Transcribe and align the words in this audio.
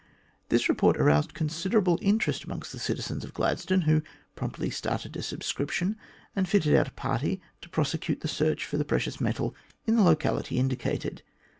This 0.49 0.67
report 0.67 0.97
aroused 0.97 1.35
considerable 1.35 1.99
interest 2.01 2.43
amongst 2.45 2.71
the 2.71 2.79
citizens 2.79 3.23
of 3.23 3.35
Glad 3.35 3.59
stone, 3.59 3.81
who 3.81 4.01
promptly 4.35 4.71
started 4.71 5.15
a 5.15 5.21
subscription 5.21 5.95
and 6.35 6.49
fitted 6.49 6.73
out 6.73 6.87
a 6.87 6.91
party 6.93 7.39
to 7.61 7.69
prosecute 7.69 8.21
the 8.21 8.27
search 8.27 8.65
for 8.65 8.77
the 8.77 8.83
precious 8.83 9.21
metal 9.21 9.53
in 9.85 9.97
the 9.97 10.01
locality 10.01 10.57
indicated. 10.57 11.21